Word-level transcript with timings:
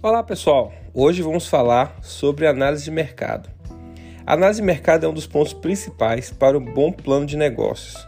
Olá 0.00 0.22
pessoal, 0.22 0.72
hoje 0.94 1.22
vamos 1.22 1.48
falar 1.48 1.98
sobre 2.02 2.46
análise 2.46 2.84
de 2.84 2.90
mercado. 2.90 3.50
A 4.24 4.34
análise 4.34 4.60
de 4.60 4.66
mercado 4.66 5.04
é 5.04 5.08
um 5.08 5.12
dos 5.12 5.26
pontos 5.26 5.52
principais 5.52 6.30
para 6.30 6.56
um 6.56 6.64
bom 6.64 6.92
plano 6.92 7.26
de 7.26 7.36
negócios 7.36 8.06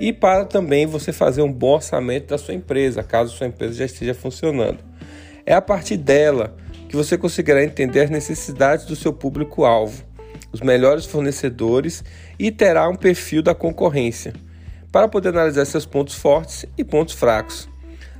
e 0.00 0.12
para 0.12 0.44
também 0.44 0.86
você 0.86 1.12
fazer 1.12 1.42
um 1.42 1.52
bom 1.52 1.74
orçamento 1.74 2.28
da 2.28 2.38
sua 2.38 2.54
empresa, 2.54 3.02
caso 3.02 3.36
sua 3.36 3.48
empresa 3.48 3.74
já 3.74 3.84
esteja 3.84 4.14
funcionando. 4.14 4.78
É 5.44 5.52
a 5.52 5.60
partir 5.60 5.96
dela 5.96 6.56
que 6.88 6.94
você 6.94 7.18
conseguirá 7.18 7.64
entender 7.64 8.02
as 8.02 8.10
necessidades 8.10 8.86
do 8.86 8.94
seu 8.94 9.12
público-alvo, 9.12 10.04
os 10.52 10.60
melhores 10.60 11.04
fornecedores 11.04 12.04
e 12.38 12.52
terá 12.52 12.88
um 12.88 12.94
perfil 12.94 13.42
da 13.42 13.56
concorrência 13.56 14.34
para 14.92 15.08
poder 15.08 15.30
analisar 15.30 15.64
seus 15.64 15.84
pontos 15.84 16.14
fortes 16.14 16.64
e 16.78 16.84
pontos 16.84 17.14
fracos. 17.16 17.73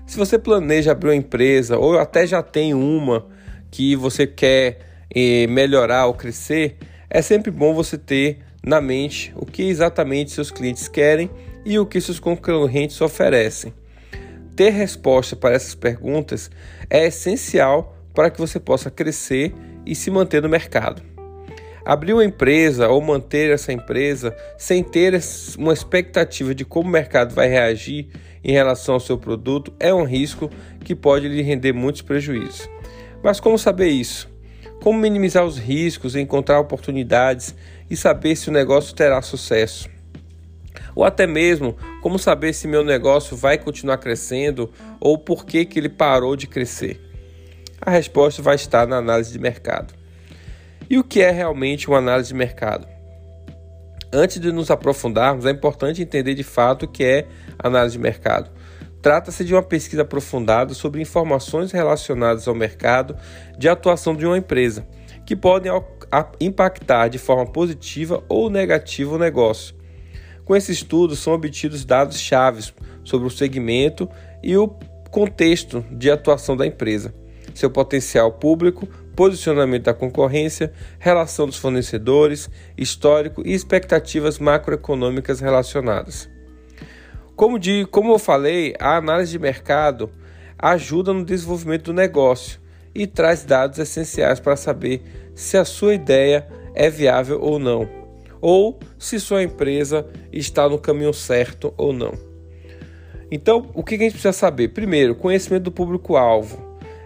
Se 0.07 0.17
você 0.19 0.39
planeja 0.39 0.93
abrir 0.93 1.09
uma 1.09 1.17
empresa 1.17 1.79
ou 1.79 1.99
até 1.99 2.27
já 2.27 2.43
tem 2.43 2.75
uma 2.75 3.27
que 3.71 3.97
você 3.97 4.27
quer 4.27 4.79
eh, 5.15 5.47
melhorar 5.47 6.07
ou 6.07 6.15
crescer, 6.15 6.77
é 7.09 7.23
sempre 7.23 7.51
bom 7.51 7.75
você 7.75 7.97
ter 7.97 8.39
na 8.63 8.81
mente 8.81 9.33
o 9.37 9.47
que 9.47 9.63
exatamente 9.63 10.31
seus 10.31 10.51
clientes 10.51 10.89
querem 10.89 11.31
e 11.65 11.79
o 11.79 11.87
que 11.87 12.01
seus 12.01 12.21
concorrentes 12.21 13.01
oferecem. 13.01 13.73
Ter 14.55 14.71
resposta 14.71 15.35
para 15.35 15.55
essas 15.55 15.75
perguntas 15.75 16.51
é 16.89 17.07
essencial 17.07 17.97
para 18.15 18.31
que 18.31 18.39
você 18.39 18.61
possa 18.61 18.91
crescer 18.91 19.53
e 19.85 19.95
se 19.95 20.11
manter 20.11 20.43
no 20.43 20.49
mercado. 20.49 21.14
Abrir 21.85 22.15
uma 22.15 22.25
empresa 22.25 22.89
ou 22.89 23.01
manter 23.03 23.51
essa 23.51 23.71
empresa 23.71 24.35
sem 24.57 24.83
ter 24.83 25.21
uma 25.59 25.73
expectativa 25.73 26.55
de 26.55 26.65
como 26.65 26.89
o 26.89 26.93
mercado 26.93 27.35
vai 27.35 27.47
reagir 27.47 28.09
em 28.43 28.53
relação 28.53 28.95
ao 28.95 29.01
seu 29.01 29.19
produto 29.19 29.73
é 29.79 29.93
um 29.93 30.05
risco 30.05 30.49
que 30.83 30.95
pode 30.95 31.29
lhe 31.29 31.43
render 31.43 31.75
muitos 31.75 32.01
prejuízos. 32.01 32.69
Mas 33.23 33.39
como 33.39 33.59
saber 33.59 33.89
isso? 33.89 34.31
Como 34.83 34.99
minimizar 34.99 35.45
os 35.45 35.59
riscos, 35.59 36.17
encontrar 36.17 36.59
oportunidades 36.59 37.55
e 37.91 37.97
saber 37.97 38.35
se 38.37 38.49
o 38.49 38.53
negócio 38.53 38.95
terá 38.95 39.21
sucesso? 39.21 39.89
Ou 40.95 41.05
até 41.05 41.27
mesmo 41.27 41.77
como 42.01 42.19
saber 42.19 42.55
se 42.55 42.67
meu 42.67 42.83
negócio 42.85 43.37
vai 43.37 43.59
continuar 43.59 43.99
crescendo 43.99 44.71
ou 45.01 45.19
por 45.19 45.45
que, 45.45 45.65
que 45.67 45.79
ele 45.79 45.89
parou 45.89 46.35
de 46.35 46.47
crescer? 46.47 47.01
A 47.81 47.91
resposta 47.91 48.41
vai 48.41 48.55
estar 48.55 48.87
na 48.87 48.97
análise 48.97 49.33
de 49.33 49.39
mercado. 49.39 50.04
E 50.89 50.99
o 50.99 51.05
que 51.05 51.21
é 51.21 51.31
realmente 51.31 51.89
uma 51.89 51.99
análise 51.99 52.29
de 52.29 52.35
mercado? 52.35 52.87
Antes 54.13 54.39
de 54.39 54.53
nos 54.53 54.71
aprofundarmos, 54.71 55.47
é 55.47 55.51
importante 55.51 56.03
entender 56.03 56.35
de 56.35 56.45
fato 56.45 56.85
o 56.85 56.89
que 56.89 57.03
é 57.03 57.27
análise 57.59 57.97
de 57.97 58.03
mercado. 58.03 58.51
Trata-se 59.03 59.45
de 59.45 59.53
uma 59.55 59.63
pesquisa 59.63 60.03
aprofundada 60.03 60.73
sobre 60.73 61.03
informações 61.03 61.73
relacionadas 61.73 62.47
ao 62.47 62.55
mercado 62.55 63.17
de 63.59 63.69
atuação 63.69 64.15
de 64.15 64.25
uma 64.25 64.39
empresa, 64.39 64.87
que 65.27 65.35
podem 65.35 65.73
impactar 66.41 67.09
de 67.09 67.19
forma 67.19 67.45
positiva 67.45 68.23
ou 68.29 68.49
negativa 68.49 69.15
o 69.15 69.19
negócio. 69.19 69.75
Com 70.45 70.55
esse 70.55 70.73
estudo 70.73 71.17
são 71.17 71.33
obtidos 71.33 71.85
dados 71.85 72.21
chaves 72.21 72.73
sobre 73.03 73.27
o 73.27 73.31
segmento 73.31 74.09
e 74.43 74.57
o 74.57 74.69
contexto 75.11 75.85
de 75.91 76.11
atuação 76.11 76.57
da 76.57 76.67
empresa, 76.67 77.15
seu 77.55 77.71
potencial 77.71 78.33
público, 78.33 78.89
posicionamento 79.15 79.85
da 79.85 79.95
concorrência, 79.95 80.73
relação 80.99 81.47
dos 81.47 81.57
fornecedores, 81.57 82.51
histórico 82.77 83.43
e 83.47 83.53
expectativas 83.53 84.39
macroeconômicas 84.39 85.41
relacionadas. 85.41 86.29
Como, 87.37 87.59
de, 87.59 87.85
como 87.87 88.13
eu 88.13 88.19
falei, 88.19 88.75
a 88.79 88.97
análise 88.97 89.33
de 89.33 89.39
mercado 89.39 90.11
ajuda 90.59 91.13
no 91.13 91.25
desenvolvimento 91.25 91.85
do 91.85 91.93
negócio 91.93 92.61
e 92.95 93.07
traz 93.07 93.45
dados 93.45 93.79
essenciais 93.79 94.39
para 94.39 94.57
saber 94.57 95.03
se 95.35 95.57
a 95.57 95.65
sua 95.65 95.95
ideia 95.95 96.47
é 96.75 96.89
viável 96.89 97.41
ou 97.41 97.59
não, 97.59 97.89
ou 98.41 98.79
se 98.99 99.19
sua 99.19 99.43
empresa 99.43 100.07
está 100.33 100.69
no 100.69 100.79
caminho 100.79 101.13
certo 101.13 101.75
ou 101.77 101.93
não. 101.93 102.15
Então, 103.31 103.69
o 103.75 103.83
que 103.83 103.97
a 103.97 103.99
gente 103.99 104.13
precisa 104.13 104.33
saber? 104.33 104.69
Primeiro, 104.69 105.17
conhecimento 105.17 105.65
do 105.65 105.73
público-alvo. 105.73 106.64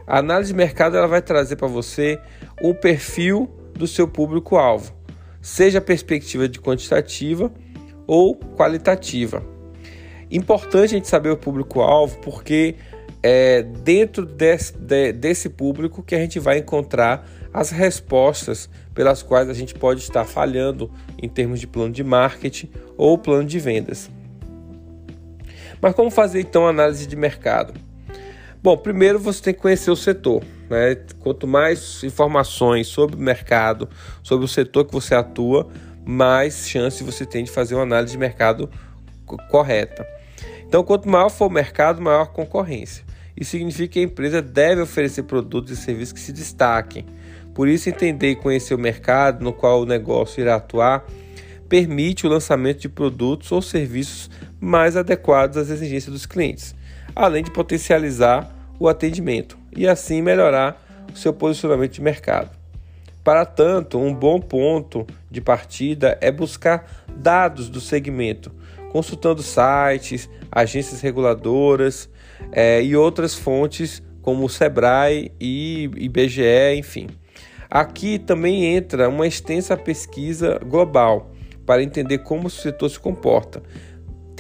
A 0.09 0.21
análise 0.21 0.53
de 0.53 0.57
mercado 0.57 0.97
ela 0.97 1.07
vai 1.07 1.21
trazer 1.21 1.57
para 1.57 1.69
você 1.69 2.19
o 2.63 2.75
perfil 2.75 3.47
do 3.75 3.87
seu 3.87 4.09
público-alvo, 4.09 4.95
seja 5.43 5.83
perspectiva 5.83 6.49
de 6.49 6.59
quantitativa 6.59 7.53
ou 8.07 8.35
qualitativa. 8.35 9.45
Importante 10.31 10.95
a 10.95 10.97
gente 10.97 11.09
saber 11.09 11.29
o 11.29 11.37
público-alvo 11.37 12.19
porque 12.23 12.77
é 13.23 13.63
dentro 13.63 14.25
desse, 14.25 14.73
de, 14.79 15.13
desse 15.13 15.51
público 15.51 16.03
que 16.03 16.15
a 16.15 16.19
gente 16.19 16.39
vai 16.39 16.57
encontrar 16.57 17.29
as 17.53 17.71
respostas 17.71 18.71
pelas 18.95 19.23
quais 19.23 19.51
a 19.51 19.55
gente 19.55 19.75
pode 19.75 20.01
estar 20.01 20.25
falhando 20.25 20.91
em 21.23 21.29
termos 21.29 21.61
de 21.61 21.67
plano 21.67 21.93
de 21.93 22.03
marketing 22.03 22.71
ou 22.97 23.19
plano 23.19 23.45
de 23.45 23.59
vendas. 23.59 24.11
Mas 25.83 25.95
como 25.95 26.11
fazer 26.11 26.41
então 26.41 26.67
a 26.67 26.71
análise 26.71 27.07
de 27.07 27.15
mercado? 27.15 27.88
Bom, 28.61 28.77
primeiro 28.77 29.21
você 29.21 29.41
tem 29.41 29.55
que 29.55 29.61
conhecer 29.61 29.89
o 29.89 29.97
setor. 29.97 30.43
Né? 30.69 30.97
Quanto 31.21 31.47
mais 31.47 32.03
informações 32.03 32.89
sobre 32.89 33.15
o 33.15 33.19
mercado, 33.19 33.89
sobre 34.21 34.45
o 34.45 34.49
setor 34.49 34.85
que 34.85 34.93
você 34.93 35.15
atua, 35.15 35.69
mais 36.05 36.69
chance 36.69 37.05
você 37.05 37.25
tem 37.25 37.45
de 37.45 37.53
fazer 37.53 37.77
uma 37.77 37.85
análise 37.85 38.13
de 38.13 38.19
mercado 38.19 38.69
correta. 39.49 40.05
Então, 40.67 40.83
quanto 40.83 41.09
maior 41.09 41.29
for 41.29 41.47
o 41.47 41.51
mercado, 41.51 42.03
maior 42.03 42.23
a 42.23 42.27
concorrência. 42.27 43.05
Isso 43.37 43.53
significa 43.53 43.93
que 43.93 44.01
a 44.01 44.03
empresa 44.03 44.43
deve 44.43 44.83
oferecer 44.83 45.23
produtos 45.23 45.71
e 45.71 45.77
serviços 45.77 46.13
que 46.13 46.21
se 46.21 46.33
destaquem. 46.33 47.07
Por 47.55 47.69
isso, 47.69 47.89
entender 47.89 48.33
e 48.33 48.37
conhecer 48.37 48.75
o 48.75 48.79
mercado 48.79 49.45
no 49.45 49.53
qual 49.53 49.83
o 49.83 49.87
negócio 49.87 50.41
irá 50.41 50.57
atuar 50.57 51.07
permite 51.69 52.27
o 52.27 52.31
lançamento 52.31 52.81
de 52.81 52.89
produtos 52.89 53.53
ou 53.53 53.61
serviços 53.61 54.31
mais 54.59 54.97
adequados 54.97 55.59
às 55.59 55.69
exigências 55.69 56.11
dos 56.11 56.25
clientes 56.25 56.75
além 57.15 57.43
de 57.43 57.51
potencializar 57.51 58.49
o 58.79 58.89
atendimento 58.89 59.59
e 59.77 59.87
assim 59.87 60.23
melhorar 60.23 60.81
o 61.13 61.17
seu 61.17 61.33
posicionamento 61.33 61.93
de 61.93 62.03
mercado. 62.03 62.51
Para 63.25 63.45
tanto, 63.45 63.99
um 63.99 64.15
bom 64.15 64.41
ponto 64.41 65.07
de 65.31 65.41
partida 65.41 66.17
é 66.21 66.31
buscar 66.31 67.05
dados 67.15 67.69
do 67.69 67.81
segmento, 67.81 68.51
consultando 68.91 69.43
sites, 69.43 70.31
agências 70.51 71.01
reguladoras 71.01 72.09
é, 72.53 72.83
e 72.83 72.97
outras 72.97 73.35
fontes 73.35 74.03
como 74.23 74.45
o 74.45 74.49
Sebrae 74.49 75.33
e 75.41 75.91
IBGE, 75.97 76.75
enfim. 76.77 77.09
Aqui 77.71 78.19
também 78.19 78.65
entra 78.65 79.09
uma 79.09 79.27
extensa 79.27 79.77
pesquisa 79.77 80.59
global 80.65 81.31
para 81.67 81.83
entender 81.83 82.19
como 82.19 82.47
o 82.47 82.51
setor 82.51 82.89
se 82.89 82.99
comporta, 82.99 83.63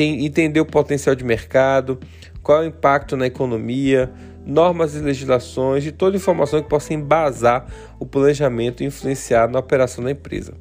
entender 0.04 0.60
o 0.60 0.66
potencial 0.66 1.14
de 1.14 1.24
mercado, 1.24 1.98
qual 2.42 2.62
é 2.62 2.66
o 2.66 2.68
impacto 2.68 3.16
na 3.16 3.26
economia, 3.26 4.10
normas 4.44 4.94
e 4.94 5.00
legislações 5.00 5.84
e 5.84 5.92
toda 5.92 6.16
informação 6.16 6.62
que 6.62 6.68
possa 6.68 6.94
embasar 6.94 7.66
o 7.98 8.06
planejamento 8.06 8.82
e 8.82 8.86
influenciar 8.86 9.48
na 9.48 9.58
operação 9.58 10.02
da 10.02 10.10
empresa. 10.10 10.54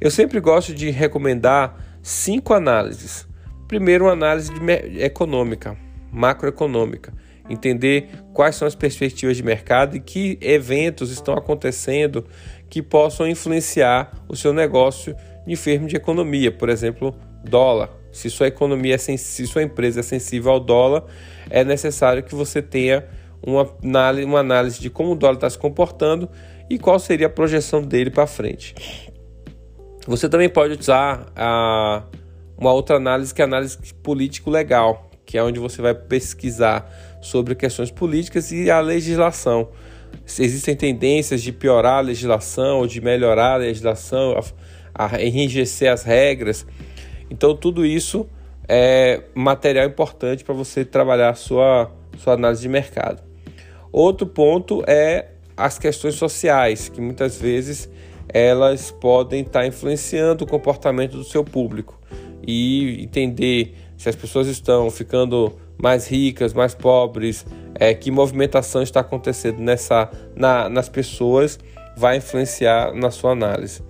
Eu 0.00 0.10
sempre 0.10 0.38
gosto 0.38 0.72
de 0.72 0.90
recomendar 0.90 1.98
cinco 2.02 2.54
análises. 2.54 3.26
Primeiro, 3.66 4.04
uma 4.04 4.12
análise 4.12 4.52
econômica, 4.98 5.76
macroeconômica, 6.12 7.12
entender 7.50 8.08
quais 8.32 8.54
são 8.54 8.68
as 8.68 8.74
perspectivas 8.74 9.36
de 9.36 9.42
mercado 9.42 9.96
e 9.96 10.00
que 10.00 10.38
eventos 10.40 11.10
estão 11.10 11.34
acontecendo 11.34 12.24
que 12.68 12.82
possam 12.82 13.26
influenciar 13.26 14.12
o 14.28 14.36
seu 14.36 14.52
negócio 14.52 15.16
em 15.46 15.56
termos 15.56 15.90
de 15.90 15.96
economia, 15.96 16.50
por 16.52 16.68
exemplo, 16.68 17.14
dólar, 17.44 17.90
se 18.16 18.30
sua 18.30 18.48
economia 18.48 18.94
é 18.94 18.98
se 18.98 19.46
sua 19.46 19.62
empresa 19.62 20.00
é 20.00 20.02
sensível 20.02 20.52
ao 20.52 20.60
dólar, 20.60 21.04
é 21.50 21.62
necessário 21.62 22.22
que 22.22 22.34
você 22.34 22.62
tenha 22.62 23.06
uma 23.44 23.70
análise, 23.82 24.26
uma 24.26 24.40
análise 24.40 24.80
de 24.80 24.90
como 24.90 25.12
o 25.12 25.14
dólar 25.14 25.34
está 25.34 25.50
se 25.50 25.58
comportando 25.58 26.28
e 26.68 26.78
qual 26.78 26.98
seria 26.98 27.26
a 27.26 27.30
projeção 27.30 27.82
dele 27.82 28.10
para 28.10 28.26
frente. 28.26 28.74
Você 30.06 30.28
também 30.28 30.48
pode 30.48 30.78
usar 30.78 31.26
a, 31.36 32.02
uma 32.56 32.72
outra 32.72 32.96
análise 32.96 33.34
que 33.34 33.42
é 33.42 33.44
a 33.44 33.48
análise 33.48 33.76
político-legal, 34.02 35.10
que 35.24 35.36
é 35.36 35.42
onde 35.42 35.58
você 35.58 35.82
vai 35.82 35.94
pesquisar 35.94 36.90
sobre 37.20 37.54
questões 37.54 37.90
políticas 37.90 38.50
e 38.52 38.70
a 38.70 38.80
legislação. 38.80 39.68
Se 40.24 40.42
existem 40.42 40.74
tendências 40.74 41.42
de 41.42 41.52
piorar 41.52 41.98
a 41.98 42.00
legislação 42.00 42.78
ou 42.78 42.86
de 42.86 43.00
melhorar 43.00 43.54
a 43.54 43.56
legislação, 43.56 44.38
a, 44.94 45.16
a 45.16 45.22
enrijecer 45.22 45.92
as 45.92 46.02
regras. 46.02 46.66
Então, 47.30 47.56
tudo 47.56 47.84
isso 47.84 48.28
é 48.68 49.22
material 49.34 49.86
importante 49.86 50.44
para 50.44 50.54
você 50.54 50.84
trabalhar 50.84 51.34
sua, 51.34 51.90
sua 52.18 52.34
análise 52.34 52.62
de 52.62 52.68
mercado. 52.68 53.22
Outro 53.92 54.26
ponto 54.26 54.82
é 54.86 55.30
as 55.56 55.78
questões 55.78 56.16
sociais, 56.16 56.88
que 56.88 57.00
muitas 57.00 57.40
vezes 57.40 57.88
elas 58.28 58.90
podem 58.90 59.40
estar 59.40 59.60
tá 59.60 59.66
influenciando 59.66 60.44
o 60.44 60.46
comportamento 60.46 61.16
do 61.16 61.24
seu 61.24 61.44
público 61.44 61.98
e 62.46 63.02
entender 63.02 63.74
se 63.96 64.08
as 64.08 64.16
pessoas 64.16 64.46
estão 64.48 64.90
ficando 64.90 65.56
mais 65.78 66.06
ricas, 66.08 66.52
mais 66.52 66.74
pobres, 66.74 67.46
é, 67.74 67.94
que 67.94 68.10
movimentação 68.10 68.82
está 68.82 69.00
acontecendo 69.00 69.60
nessa, 69.60 70.10
na, 70.34 70.68
nas 70.68 70.88
pessoas, 70.88 71.58
vai 71.96 72.18
influenciar 72.18 72.92
na 72.94 73.10
sua 73.10 73.32
análise. 73.32 73.82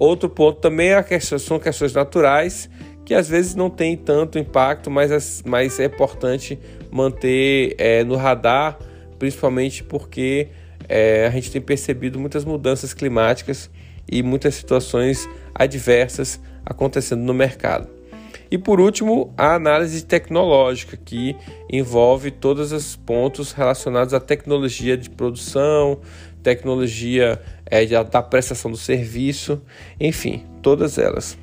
Outro 0.00 0.30
ponto 0.30 0.60
também 0.60 0.92
é 0.92 1.02
questão, 1.02 1.38
são 1.38 1.58
questões 1.58 1.92
naturais, 1.92 2.70
que 3.04 3.12
às 3.12 3.28
vezes 3.28 3.54
não 3.54 3.68
tem 3.68 3.98
tanto 3.98 4.38
impacto, 4.38 4.90
mas, 4.90 5.10
é, 5.12 5.18
mas 5.46 5.78
é 5.78 5.84
importante 5.84 6.58
manter 6.90 7.74
é, 7.76 8.02
no 8.02 8.16
radar, 8.16 8.78
principalmente 9.18 9.84
porque 9.84 10.48
é, 10.88 11.26
a 11.26 11.30
gente 11.30 11.50
tem 11.50 11.60
percebido 11.60 12.18
muitas 12.18 12.46
mudanças 12.46 12.94
climáticas 12.94 13.70
e 14.10 14.22
muitas 14.22 14.54
situações 14.54 15.28
adversas 15.54 16.40
acontecendo 16.64 17.20
no 17.20 17.34
mercado. 17.34 18.00
E 18.50 18.56
por 18.56 18.80
último, 18.80 19.32
a 19.36 19.54
análise 19.54 20.04
tecnológica, 20.04 20.96
que 20.96 21.36
envolve 21.70 22.30
todos 22.30 22.72
os 22.72 22.96
pontos 22.96 23.52
relacionados 23.52 24.14
à 24.14 24.18
tecnologia 24.18 24.96
de 24.96 25.10
produção, 25.10 26.00
tecnologia 26.42 27.40
é, 27.66 27.84
da 28.04 28.22
prestação 28.22 28.70
do 28.70 28.76
serviço, 28.76 29.62
enfim, 29.98 30.44
todas 30.62 30.98
elas. 30.98 31.38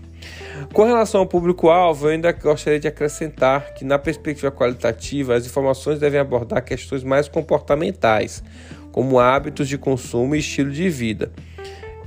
Com 0.73 0.83
relação 0.83 1.21
ao 1.21 1.27
público-alvo, 1.27 2.07
eu 2.07 2.11
ainda 2.11 2.31
gostaria 2.31 2.79
de 2.79 2.87
acrescentar 2.87 3.73
que, 3.73 3.85
na 3.85 3.97
perspectiva 3.97 4.51
qualitativa, 4.51 5.35
as 5.35 5.45
informações 5.45 5.99
devem 5.99 6.19
abordar 6.19 6.63
questões 6.63 7.03
mais 7.03 7.27
comportamentais, 7.27 8.43
como 8.91 9.19
hábitos 9.19 9.67
de 9.67 9.77
consumo 9.77 10.35
e 10.35 10.39
estilo 10.39 10.71
de 10.71 10.89
vida. 10.89 11.31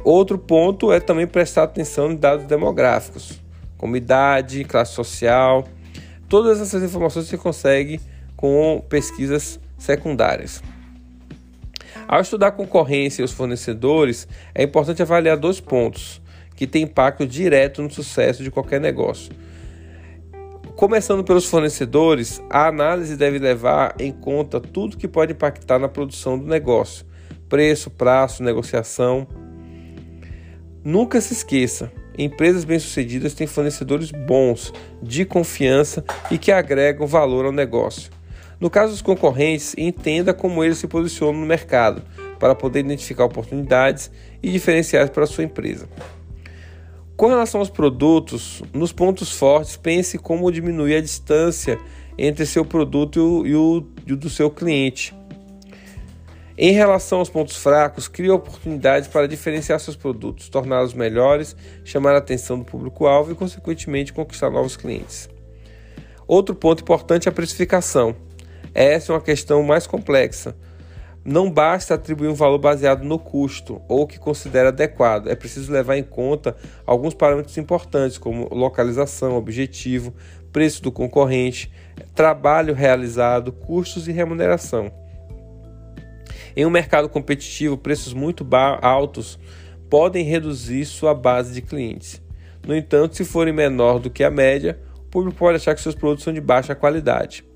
Outro 0.02 0.38
ponto 0.38 0.92
é 0.92 0.98
também 0.98 1.26
prestar 1.26 1.64
atenção 1.64 2.10
em 2.10 2.16
dados 2.16 2.46
demográficos, 2.46 3.40
como 3.76 3.96
idade, 3.96 4.64
classe 4.64 4.92
social. 4.92 5.64
Todas 6.28 6.60
essas 6.60 6.82
informações 6.82 7.26
você 7.26 7.36
consegue 7.36 8.00
com 8.36 8.82
pesquisas 8.88 9.60
secundárias. 9.78 10.62
Ao 12.12 12.20
estudar 12.20 12.48
a 12.48 12.50
concorrência 12.50 13.22
e 13.22 13.24
os 13.24 13.30
fornecedores, 13.30 14.26
é 14.52 14.64
importante 14.64 15.00
avaliar 15.00 15.36
dois 15.36 15.60
pontos 15.60 16.20
que 16.56 16.66
têm 16.66 16.82
impacto 16.82 17.24
direto 17.24 17.80
no 17.80 17.88
sucesso 17.88 18.42
de 18.42 18.50
qualquer 18.50 18.80
negócio. 18.80 19.30
Começando 20.74 21.22
pelos 21.22 21.46
fornecedores, 21.46 22.42
a 22.50 22.66
análise 22.66 23.16
deve 23.16 23.38
levar 23.38 23.94
em 24.00 24.10
conta 24.10 24.58
tudo 24.58 24.96
que 24.96 25.06
pode 25.06 25.34
impactar 25.34 25.78
na 25.78 25.88
produção 25.88 26.36
do 26.36 26.48
negócio: 26.48 27.06
preço, 27.48 27.88
prazo, 27.88 28.42
negociação. 28.42 29.24
Nunca 30.82 31.20
se 31.20 31.32
esqueça, 31.32 31.92
empresas 32.18 32.64
bem-sucedidas 32.64 33.34
têm 33.34 33.46
fornecedores 33.46 34.10
bons, 34.10 34.72
de 35.00 35.24
confiança 35.24 36.04
e 36.28 36.36
que 36.36 36.50
agregam 36.50 37.06
valor 37.06 37.44
ao 37.44 37.52
negócio. 37.52 38.10
No 38.60 38.68
caso 38.68 38.92
dos 38.92 39.00
concorrentes, 39.00 39.74
entenda 39.78 40.34
como 40.34 40.62
eles 40.62 40.76
se 40.76 40.86
posicionam 40.86 41.40
no 41.40 41.46
mercado 41.46 42.02
para 42.38 42.54
poder 42.54 42.80
identificar 42.80 43.24
oportunidades 43.24 44.10
e 44.42 44.50
diferenciais 44.50 45.08
para 45.08 45.24
a 45.24 45.26
sua 45.26 45.44
empresa. 45.44 45.88
Com 47.16 47.28
relação 47.28 47.60
aos 47.60 47.70
produtos, 47.70 48.62
nos 48.72 48.92
pontos 48.92 49.32
fortes, 49.32 49.76
pense 49.76 50.18
como 50.18 50.50
diminuir 50.52 50.96
a 50.96 51.00
distância 51.00 51.78
entre 52.18 52.44
seu 52.44 52.64
produto 52.64 53.46
e 53.46 53.54
o, 53.54 53.86
e 54.06 54.12
o 54.12 54.16
do 54.16 54.28
seu 54.28 54.50
cliente. 54.50 55.14
Em 56.56 56.72
relação 56.72 57.20
aos 57.20 57.30
pontos 57.30 57.56
fracos, 57.56 58.08
crie 58.08 58.28
oportunidades 58.28 59.08
para 59.08 59.26
diferenciar 59.26 59.80
seus 59.80 59.96
produtos, 59.96 60.50
torná-los 60.50 60.92
melhores, 60.92 61.56
chamar 61.82 62.14
a 62.14 62.18
atenção 62.18 62.58
do 62.58 62.64
público-alvo 62.66 63.32
e, 63.32 63.34
consequentemente, 63.34 64.12
conquistar 64.12 64.50
novos 64.50 64.76
clientes. 64.76 65.30
Outro 66.26 66.54
ponto 66.54 66.82
importante 66.82 67.26
é 67.26 67.30
a 67.30 67.34
precificação. 67.34 68.14
Essa 68.74 69.12
é 69.12 69.14
uma 69.14 69.20
questão 69.20 69.62
mais 69.62 69.86
complexa 69.86 70.54
não 71.24 71.50
basta 71.50 71.94
atribuir 71.94 72.28
um 72.28 72.34
valor 72.34 72.58
baseado 72.58 73.04
no 73.04 73.18
custo 73.18 73.82
ou 73.88 74.06
que 74.06 74.18
considera 74.18 74.68
adequado, 74.68 75.28
é 75.28 75.34
preciso 75.34 75.70
levar 75.70 75.96
em 75.96 76.02
conta 76.02 76.56
alguns 76.86 77.14
parâmetros 77.14 77.58
importantes, 77.58 78.16
como 78.16 78.48
localização, 78.54 79.36
objetivo, 79.36 80.14
preço 80.50 80.82
do 80.82 80.90
concorrente, 80.90 81.70
trabalho 82.14 82.74
realizado, 82.74 83.52
custos 83.52 84.08
e 84.08 84.12
remuneração. 84.12 84.90
Em 86.56 86.64
um 86.64 86.70
mercado 86.70 87.08
competitivo, 87.08 87.76
preços 87.76 88.12
muito 88.12 88.46
altos 88.80 89.38
podem 89.88 90.24
reduzir 90.24 90.84
sua 90.84 91.14
base 91.14 91.52
de 91.52 91.62
clientes. 91.62 92.20
No 92.66 92.74
entanto, 92.74 93.16
se 93.16 93.24
forem 93.24 93.52
menor 93.52 93.98
do 93.98 94.10
que 94.10 94.24
a 94.24 94.30
média, 94.30 94.80
o 94.96 95.02
público 95.10 95.38
pode 95.38 95.56
achar 95.56 95.74
que 95.74 95.80
seus 95.80 95.94
produtos 95.94 96.24
são 96.24 96.32
de 96.32 96.40
baixa 96.40 96.74
qualidade. 96.74 97.49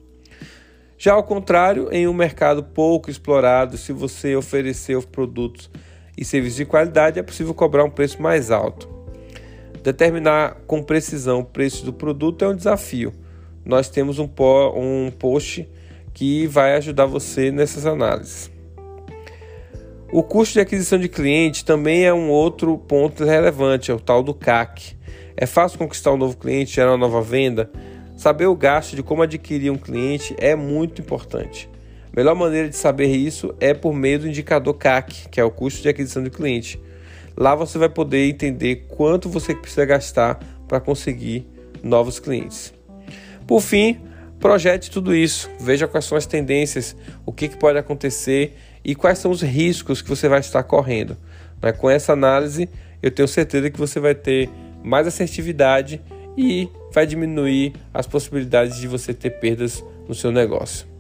Já 0.97 1.15
ao 1.15 1.25
contrário, 1.25 1.89
em 1.93 2.07
um 2.07 2.15
mercado 2.15 2.63
pouco 2.63 3.11
explorado, 3.11 3.77
se 3.77 3.93
você 3.93 4.37
oferecer 4.37 4.97
produtos 5.07 5.71
e 6.17 6.25
serviços 6.25 6.57
de 6.57 6.65
qualidade, 6.65 7.19
é 7.19 7.23
possível 7.23 7.53
cobrar 7.53 7.85
um 7.85 7.91
preço 7.91 8.23
mais 8.23 8.51
alto. 8.51 8.89
Determinar 9.83 10.57
com 10.67 10.83
precisão 10.83 11.41
o 11.41 11.45
preço 11.45 11.85
do 11.85 11.93
produto 11.93 12.45
é 12.45 12.49
um 12.49 12.57
desafio. 12.57 13.13
Nós 13.65 13.89
temos 13.89 14.19
um, 14.19 14.29
post 15.19 15.69
que 16.13 16.47
vai 16.47 16.75
ajudar 16.77 17.07
você 17.07 17.51
nessas 17.51 17.85
análises. 17.85 18.51
O 20.13 20.23
custo 20.23 20.55
de 20.55 20.61
aquisição 20.61 20.99
de 20.99 21.09
cliente 21.09 21.65
também 21.65 22.05
é 22.05 22.15
um 22.15 22.31
outro 22.31 22.79
ponto 22.79 23.25
relevante, 23.25 23.91
é 23.91 23.95
o 23.95 23.99
tal 23.99 24.23
do 24.23 24.33
CAC. 24.33 24.97
É 25.37 25.45
fácil 25.45 25.79
conquistar 25.79 26.13
um 26.13 26.17
novo 26.17 26.37
cliente, 26.37 26.73
gerar 26.77 26.93
uma 26.93 26.99
nova 26.99 27.21
venda? 27.21 27.71
Saber 28.17 28.47
o 28.47 28.55
gasto 28.55 28.95
de 28.95 29.03
como 29.03 29.23
adquirir 29.23 29.71
um 29.71 29.77
cliente 29.77 30.35
é 30.39 30.55
muito 30.55 31.01
importante. 31.01 31.69
A 32.13 32.17
melhor 32.17 32.35
maneira 32.35 32.69
de 32.69 32.77
saber 32.77 33.09
isso 33.09 33.55
é 33.59 33.75
por 33.75 33.93
meio 33.93 34.21
do 34.21 34.29
indicador 34.29 34.75
CAC, 34.75 35.29
que 35.29 35.41
é 35.41 35.45
o 35.45 35.51
custo 35.51 35.83
de 35.83 35.89
aquisição 35.89 36.23
de 36.23 36.31
cliente. 36.31 36.81
Lá 37.37 37.57
você 37.57 37.77
vai 37.77 37.89
poder 37.89 38.29
entender 38.29 38.87
quanto 38.89 39.29
você 39.29 39.55
precisa 39.55 39.85
gastar 39.85 40.39
para 40.69 40.79
conseguir 40.79 41.45
novos 41.83 42.21
clientes. 42.21 42.73
Por 43.47 43.61
fim, 43.61 43.99
projete 44.39 44.91
tudo 44.91 45.15
isso, 45.15 45.51
veja 45.59 45.89
quais 45.89 46.05
são 46.05 46.17
as 46.17 46.25
tendências, 46.25 46.97
o 47.27 47.33
que, 47.33 47.49
que 47.49 47.57
pode 47.57 47.79
acontecer 47.79 48.57
e 48.85 48.95
quais 48.95 49.19
são 49.19 49.33
os 49.33 49.43
riscos 49.43 50.01
que 50.01 50.09
você 50.09 50.29
vai 50.29 50.39
estar 50.39 50.63
correndo. 50.63 51.17
Com 51.79 51.91
essa 51.91 52.13
análise, 52.13 52.69
eu 53.03 53.11
tenho 53.11 53.27
certeza 53.27 53.71
que 53.71 53.79
você 53.79 53.99
vai 53.99 54.15
ter 54.15 54.49
mais 54.85 55.07
assertividade 55.07 56.01
e 56.37 56.69
vai 56.95 57.07
diminuir 57.07 57.73
as 57.93 58.07
possibilidades 58.07 58.79
de 58.79 58.87
você 58.87 59.13
ter 59.13 59.31
perdas 59.31 59.85
no 60.09 60.15
seu 60.15 60.31
negócio. 60.31 60.94